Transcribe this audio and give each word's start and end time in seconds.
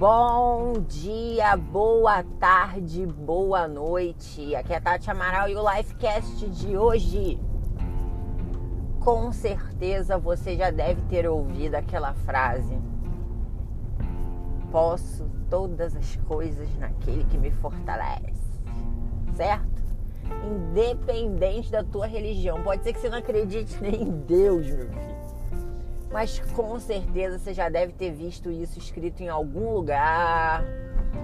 Bom 0.00 0.72
dia, 0.88 1.54
boa 1.58 2.24
tarde, 2.38 3.04
boa 3.04 3.68
noite. 3.68 4.54
Aqui 4.54 4.72
é 4.72 4.80
Tati 4.80 5.10
Amaral 5.10 5.46
e 5.50 5.54
o 5.54 5.70
Lifecast 5.70 6.48
de 6.48 6.74
hoje. 6.74 7.38
Com 8.98 9.30
certeza 9.30 10.16
você 10.16 10.56
já 10.56 10.70
deve 10.70 11.02
ter 11.02 11.28
ouvido 11.28 11.74
aquela 11.74 12.14
frase: 12.14 12.80
Posso 14.72 15.30
todas 15.50 15.94
as 15.94 16.16
coisas 16.26 16.74
naquele 16.78 17.24
que 17.24 17.36
me 17.36 17.50
fortalece. 17.50 18.58
Certo? 19.34 19.82
Independente 20.50 21.70
da 21.70 21.84
tua 21.84 22.06
religião. 22.06 22.62
Pode 22.62 22.84
ser 22.84 22.94
que 22.94 23.00
você 23.00 23.10
não 23.10 23.18
acredite 23.18 23.76
nem 23.82 24.00
em 24.00 24.10
Deus, 24.22 24.66
meu 24.66 24.88
filho 24.88 25.19
mas 26.10 26.40
com 26.54 26.78
certeza 26.80 27.38
você 27.38 27.54
já 27.54 27.68
deve 27.68 27.92
ter 27.92 28.10
visto 28.10 28.50
isso 28.50 28.78
escrito 28.78 29.22
em 29.22 29.28
algum 29.28 29.72
lugar, 29.72 30.64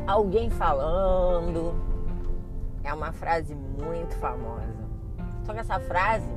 alguém 0.06 0.48
falando. 0.48 1.74
É 2.84 2.94
uma 2.94 3.12
frase 3.12 3.54
muito 3.54 4.14
famosa. 4.16 4.86
Só 5.44 5.52
que 5.52 5.58
essa 5.58 5.80
frase, 5.80 6.30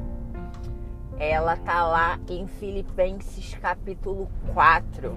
ela 1.20 1.56
tá 1.58 1.86
lá 1.88 2.20
em 2.28 2.48
Filipenses 2.48 3.54
capítulo 3.56 4.28
4. 4.54 5.16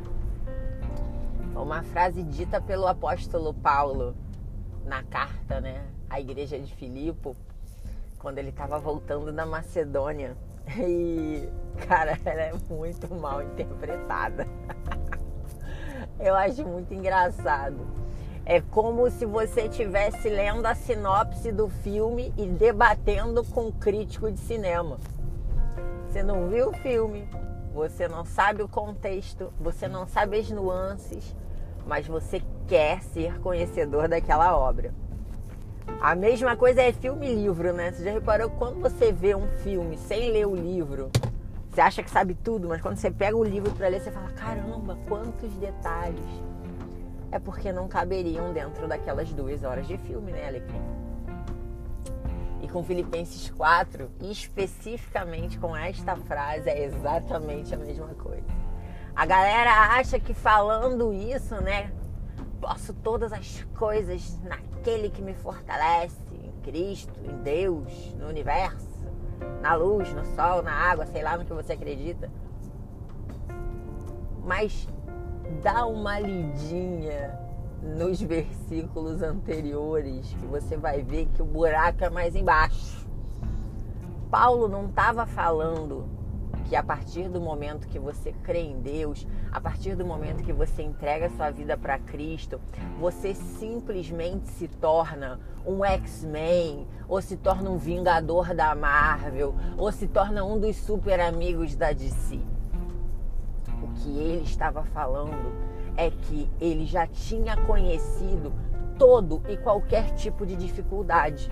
Uma 1.54 1.82
frase 1.82 2.22
dita 2.22 2.60
pelo 2.60 2.86
apóstolo 2.86 3.54
Paulo 3.54 4.14
na 4.84 5.02
carta, 5.04 5.60
né, 5.60 5.86
à 6.10 6.20
igreja 6.20 6.58
de 6.58 6.74
Filipo, 6.74 7.36
quando 8.18 8.38
ele 8.38 8.50
estava 8.50 8.78
voltando 8.78 9.32
da 9.32 9.46
Macedônia. 9.46 10.36
E, 10.78 11.48
cara, 11.86 12.18
ela 12.24 12.42
é 12.42 12.52
muito 12.70 13.14
mal 13.14 13.42
interpretada. 13.42 14.46
Eu 16.18 16.34
acho 16.34 16.64
muito 16.64 16.92
engraçado. 16.94 17.78
É 18.44 18.60
como 18.60 19.08
se 19.10 19.24
você 19.24 19.62
estivesse 19.62 20.28
lendo 20.28 20.66
a 20.66 20.74
sinopse 20.74 21.52
do 21.52 21.68
filme 21.68 22.32
e 22.36 22.46
debatendo 22.46 23.44
com 23.44 23.66
um 23.66 23.72
crítico 23.72 24.30
de 24.30 24.38
cinema. 24.40 24.98
Você 26.06 26.22
não 26.22 26.48
viu 26.48 26.70
o 26.70 26.72
filme, 26.72 27.28
você 27.72 28.08
não 28.08 28.24
sabe 28.24 28.62
o 28.62 28.68
contexto, 28.68 29.52
você 29.60 29.88
não 29.88 30.06
sabe 30.06 30.38
as 30.38 30.50
nuances, 30.50 31.34
mas 31.86 32.06
você 32.06 32.42
quer 32.66 33.02
ser 33.02 33.40
conhecedor 33.40 34.08
daquela 34.08 34.56
obra. 34.56 34.92
A 36.00 36.14
mesma 36.14 36.56
coisa 36.56 36.82
é 36.82 36.92
filme 36.92 37.30
e 37.30 37.34
livro, 37.34 37.72
né? 37.72 37.92
Você 37.92 38.04
já 38.04 38.12
reparou 38.12 38.50
quando 38.50 38.80
você 38.80 39.12
vê 39.12 39.34
um 39.34 39.46
filme 39.58 39.96
sem 39.96 40.30
ler 40.30 40.46
o 40.46 40.54
livro, 40.54 41.10
você 41.72 41.80
acha 41.80 42.02
que 42.02 42.10
sabe 42.10 42.34
tudo, 42.34 42.68
mas 42.68 42.82
quando 42.82 42.96
você 42.96 43.10
pega 43.10 43.34
o 43.34 43.42
livro 43.42 43.72
para 43.72 43.88
ler, 43.88 44.00
você 44.00 44.10
fala: 44.10 44.30
caramba, 44.32 44.98
quantos 45.08 45.50
detalhes. 45.54 46.20
É 47.30 47.38
porque 47.38 47.72
não 47.72 47.88
caberiam 47.88 48.52
dentro 48.52 48.86
daquelas 48.86 49.32
duas 49.32 49.64
horas 49.64 49.88
de 49.88 49.96
filme, 49.96 50.32
né, 50.32 50.48
Alecrim? 50.48 50.82
E 52.60 52.68
com 52.68 52.84
Filipenses 52.84 53.48
4, 53.50 54.10
especificamente 54.20 55.58
com 55.58 55.74
esta 55.74 56.14
frase, 56.14 56.68
é 56.68 56.84
exatamente 56.84 57.74
a 57.74 57.78
mesma 57.78 58.08
coisa. 58.08 58.44
A 59.16 59.24
galera 59.24 59.96
acha 59.96 60.20
que 60.20 60.34
falando 60.34 61.10
isso, 61.14 61.54
né, 61.62 61.90
posso 62.60 62.92
todas 62.92 63.32
as 63.32 63.66
coisas 63.78 64.38
naquele 64.82 65.10
que 65.10 65.22
me 65.22 65.32
fortalece, 65.32 66.16
em 66.34 66.50
Cristo, 66.60 67.12
em 67.22 67.36
Deus, 67.42 68.12
no 68.18 68.26
universo, 68.26 68.88
na 69.60 69.76
luz, 69.76 70.12
no 70.12 70.24
sol, 70.34 70.60
na 70.60 70.72
água, 70.72 71.06
sei 71.06 71.22
lá 71.22 71.38
no 71.38 71.44
que 71.44 71.52
você 71.52 71.74
acredita. 71.74 72.28
Mas 74.44 74.88
dá 75.62 75.86
uma 75.86 76.18
lidinha 76.18 77.38
nos 77.80 78.20
versículos 78.20 79.22
anteriores 79.22 80.34
que 80.34 80.46
você 80.46 80.76
vai 80.76 81.00
ver 81.00 81.26
que 81.26 81.42
o 81.42 81.46
buraco 81.46 82.02
é 82.02 82.10
mais 82.10 82.34
embaixo. 82.34 83.06
Paulo 84.32 84.66
não 84.66 84.86
estava 84.86 85.24
falando 85.26 86.08
que 86.62 86.76
a 86.76 86.82
partir 86.82 87.28
do 87.28 87.40
momento 87.40 87.88
que 87.88 87.98
você 87.98 88.32
crê 88.42 88.60
em 88.60 88.80
Deus, 88.80 89.26
a 89.50 89.60
partir 89.60 89.94
do 89.94 90.04
momento 90.04 90.42
que 90.42 90.52
você 90.52 90.82
entrega 90.82 91.30
sua 91.30 91.50
vida 91.50 91.76
para 91.76 91.98
Cristo, 91.98 92.60
você 92.98 93.34
simplesmente 93.34 94.48
se 94.48 94.68
torna 94.68 95.38
um 95.66 95.84
X-Men, 95.84 96.86
ou 97.08 97.20
se 97.20 97.36
torna 97.36 97.70
um 97.70 97.76
Vingador 97.76 98.54
da 98.54 98.74
Marvel, 98.74 99.54
ou 99.76 99.90
se 99.92 100.06
torna 100.06 100.44
um 100.44 100.58
dos 100.58 100.76
super 100.76 101.20
amigos 101.20 101.76
da 101.76 101.92
DC. 101.92 102.40
O 103.82 103.88
que 103.94 104.18
ele 104.18 104.44
estava 104.44 104.82
falando 104.84 105.52
é 105.96 106.10
que 106.10 106.50
ele 106.60 106.86
já 106.86 107.06
tinha 107.06 107.56
conhecido 107.56 108.52
todo 108.98 109.42
e 109.48 109.56
qualquer 109.56 110.14
tipo 110.14 110.46
de 110.46 110.56
dificuldade. 110.56 111.50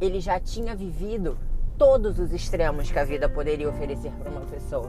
Ele 0.00 0.20
já 0.20 0.38
tinha 0.38 0.74
vivido 0.74 1.38
todos 1.82 2.20
os 2.20 2.32
extremos 2.32 2.92
que 2.92 2.98
a 3.00 3.04
vida 3.04 3.28
poderia 3.28 3.68
oferecer 3.68 4.12
para 4.12 4.30
uma 4.30 4.42
pessoa. 4.42 4.88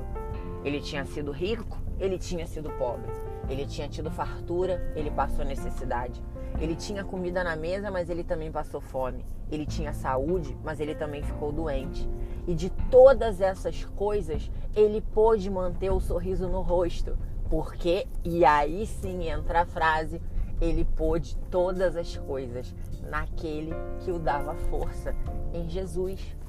Ele 0.63 0.79
tinha 0.79 1.03
sido 1.03 1.31
rico, 1.31 1.81
ele 1.99 2.19
tinha 2.19 2.45
sido 2.45 2.69
pobre. 2.77 3.09
Ele 3.49 3.65
tinha 3.65 3.89
tido 3.89 4.11
fartura, 4.11 4.93
ele 4.95 5.09
passou 5.09 5.43
necessidade. 5.43 6.21
Ele 6.61 6.75
tinha 6.75 7.03
comida 7.03 7.43
na 7.43 7.55
mesa, 7.55 7.89
mas 7.89 8.11
ele 8.11 8.23
também 8.23 8.51
passou 8.51 8.79
fome. 8.79 9.25
Ele 9.51 9.65
tinha 9.65 9.91
saúde, 9.91 10.55
mas 10.63 10.79
ele 10.79 10.93
também 10.93 11.23
ficou 11.23 11.51
doente. 11.51 12.07
E 12.45 12.53
de 12.53 12.69
todas 12.91 13.41
essas 13.41 13.83
coisas, 13.83 14.51
ele 14.75 15.01
pôde 15.01 15.49
manter 15.49 15.89
o 15.89 15.99
sorriso 15.99 16.47
no 16.47 16.61
rosto. 16.61 17.17
Porque, 17.49 18.05
e 18.23 18.45
aí 18.45 18.85
sim 18.85 19.29
entra 19.29 19.61
a 19.61 19.65
frase, 19.65 20.21
ele 20.61 20.85
pôde 20.85 21.35
todas 21.49 21.95
as 21.95 22.15
coisas 22.17 22.71
naquele 23.09 23.73
que 24.01 24.11
o 24.11 24.19
dava 24.19 24.53
força, 24.69 25.15
em 25.55 25.67
Jesus. 25.67 26.42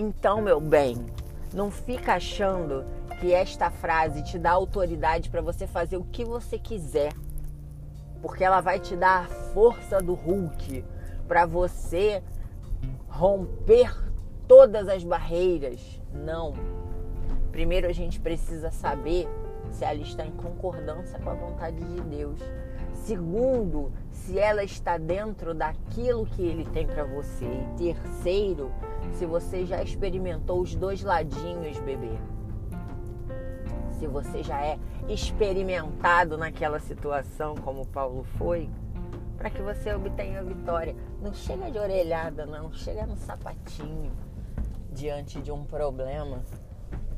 Então, 0.00 0.40
meu 0.40 0.58
bem, 0.58 0.96
não 1.52 1.70
fica 1.70 2.14
achando 2.14 2.86
que 3.20 3.34
esta 3.34 3.70
frase 3.70 4.22
te 4.22 4.38
dá 4.38 4.50
autoridade 4.50 5.28
para 5.28 5.42
você 5.42 5.66
fazer 5.66 5.98
o 5.98 6.04
que 6.04 6.24
você 6.24 6.58
quiser, 6.58 7.12
porque 8.22 8.42
ela 8.42 8.62
vai 8.62 8.80
te 8.80 8.96
dar 8.96 9.24
a 9.24 9.26
força 9.52 10.00
do 10.00 10.14
Hulk 10.14 10.82
para 11.28 11.44
você 11.44 12.22
romper 13.10 13.94
todas 14.48 14.88
as 14.88 15.04
barreiras. 15.04 16.00
Não. 16.14 16.54
Primeiro 17.52 17.86
a 17.86 17.92
gente 17.92 18.18
precisa 18.18 18.70
saber 18.70 19.28
se 19.70 19.84
ela 19.84 20.00
está 20.00 20.24
em 20.24 20.32
concordância 20.32 21.18
com 21.18 21.28
a 21.28 21.34
vontade 21.34 21.76
de 21.76 22.00
Deus. 22.00 22.40
Segundo, 23.04 23.92
se 24.10 24.38
ela 24.38 24.62
está 24.62 24.98
dentro 24.98 25.54
daquilo 25.54 26.26
que 26.26 26.42
ele 26.42 26.64
tem 26.66 26.86
para 26.86 27.04
você. 27.04 27.46
E 27.46 27.94
terceiro, 27.94 28.70
se 29.14 29.26
você 29.26 29.64
já 29.64 29.82
experimentou 29.82 30.60
os 30.60 30.74
dois 30.74 31.02
ladinhos, 31.02 31.78
bebê. 31.80 32.18
Se 33.98 34.06
você 34.06 34.42
já 34.42 34.60
é 34.62 34.78
experimentado 35.08 36.38
naquela 36.38 36.78
situação 36.78 37.54
como 37.56 37.86
Paulo 37.86 38.24
foi, 38.38 38.68
para 39.36 39.48
que 39.48 39.62
você 39.62 39.94
obtenha 39.94 40.40
a 40.40 40.42
vitória. 40.42 40.94
Não 41.22 41.32
chega 41.32 41.70
de 41.70 41.78
orelhada, 41.78 42.44
não, 42.44 42.70
chega 42.72 43.06
no 43.06 43.16
sapatinho 43.16 44.12
diante 44.92 45.40
de 45.40 45.50
um 45.50 45.64
problema. 45.64 46.42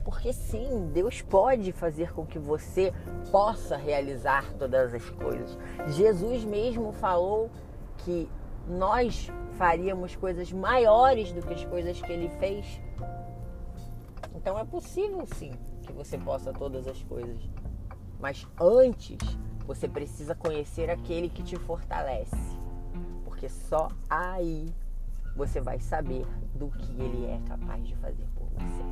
Porque 0.05 0.33
sim, 0.33 0.91
Deus 0.93 1.23
pode 1.23 1.71
fazer 1.73 2.13
com 2.13 2.27
que 2.27 2.39
você 2.39 2.93
possa 3.31 3.77
realizar 3.77 4.53
todas 4.55 4.93
as 4.93 5.09
coisas. 5.11 5.57
Jesus 5.89 6.45
mesmo 6.45 6.93
falou 6.93 7.51
que 7.99 8.29
nós 8.67 9.31
faríamos 9.53 10.17
coisas 10.17 10.53
maiores 10.53 11.33
do 11.33 11.43
que 11.43 11.55
as 11.55 11.65
coisas 11.65 12.01
que 12.01 12.13
ele 12.13 12.29
fez. 12.39 12.81
Então 14.35 14.59
é 14.59 14.65
possível 14.65 15.25
sim 15.27 15.53
que 15.83 15.93
você 15.93 16.19
possa 16.19 16.53
todas 16.53 16.87
as 16.89 17.03
coisas. 17.05 17.41
Mas 18.19 18.47
antes, 18.61 19.19
você 19.67 19.89
precisa 19.89 20.35
conhecer 20.35 20.91
aquele 20.91 21.29
que 21.29 21.43
te 21.43 21.57
fortalece. 21.57 22.37
Porque 23.25 23.49
só 23.49 23.89
aí 24.09 24.73
você 25.37 25.61
vai 25.61 25.81
saber 25.81 26.27
do 26.55 26.69
que 26.69 26.93
ele 27.01 27.27
é 27.27 27.41
capaz 27.49 27.87
de 27.87 27.97
fazer 27.97 28.27
por 28.35 28.47
você. 28.49 28.92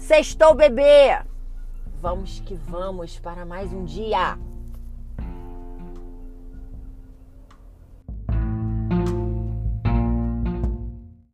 Sextou, 0.00 0.54
bebê! 0.54 1.22
Vamos 2.00 2.40
que 2.40 2.54
vamos 2.54 3.18
para 3.20 3.44
mais 3.44 3.70
um 3.70 3.84
dia! 3.84 4.38